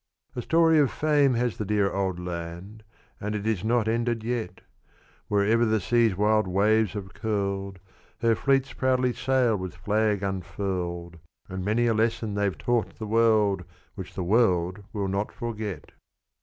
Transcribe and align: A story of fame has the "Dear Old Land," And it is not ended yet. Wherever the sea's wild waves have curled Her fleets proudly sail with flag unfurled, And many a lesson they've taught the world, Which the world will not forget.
A 0.35 0.41
story 0.41 0.79
of 0.79 0.89
fame 0.89 1.35
has 1.35 1.57
the 1.57 1.63
"Dear 1.63 1.91
Old 1.93 2.19
Land," 2.19 2.81
And 3.19 3.35
it 3.35 3.45
is 3.45 3.63
not 3.63 3.87
ended 3.87 4.23
yet. 4.23 4.61
Wherever 5.27 5.63
the 5.63 5.79
sea's 5.79 6.17
wild 6.17 6.47
waves 6.47 6.93
have 6.93 7.13
curled 7.13 7.77
Her 8.21 8.33
fleets 8.33 8.73
proudly 8.73 9.13
sail 9.13 9.55
with 9.57 9.75
flag 9.75 10.23
unfurled, 10.23 11.19
And 11.47 11.63
many 11.63 11.85
a 11.85 11.93
lesson 11.93 12.33
they've 12.33 12.57
taught 12.57 12.97
the 12.97 13.05
world, 13.05 13.63
Which 13.93 14.15
the 14.15 14.23
world 14.23 14.83
will 14.91 15.07
not 15.07 15.31
forget. 15.31 15.91